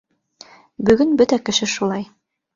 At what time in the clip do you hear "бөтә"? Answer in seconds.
1.21-1.41